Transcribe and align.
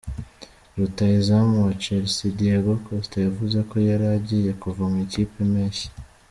Rutahizamu 0.77 1.55
wa 1.65 1.73
Chelsea 1.81 2.35
Diego 2.37 2.71
Costa 2.85 3.17
yavuze 3.25 3.57
ko 3.69 3.75
yari 3.89 4.05
agiye 4.17 4.51
kuva 4.61 4.83
mu 4.91 4.97
ikipe 5.05 5.37
mpeshyi. 5.51 5.89